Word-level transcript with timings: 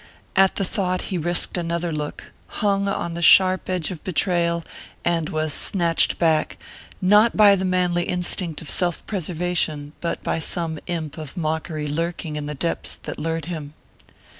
At 0.35 0.55
the 0.55 0.65
thought, 0.65 1.03
he 1.13 1.17
risked 1.19 1.59
another 1.59 1.91
look, 1.91 2.31
hung 2.47 2.87
on 2.87 3.13
the 3.13 3.21
sharp 3.21 3.69
edge 3.69 3.91
of 3.91 4.03
betrayal, 4.03 4.63
and 5.05 5.29
was 5.29 5.53
snatched 5.53 6.17
back, 6.17 6.57
not 7.03 7.37
by 7.37 7.55
the 7.55 7.65
manly 7.65 8.05
instinct 8.05 8.63
of 8.63 8.69
self 8.71 9.05
preservation, 9.05 9.93
but 10.01 10.23
by 10.23 10.39
some 10.39 10.79
imp 10.87 11.19
of 11.19 11.37
mockery 11.37 11.87
lurking 11.87 12.35
in 12.35 12.47
the 12.47 12.55
depths 12.55 12.95
that 12.95 13.19
lured 13.19 13.45
him. 13.45 13.75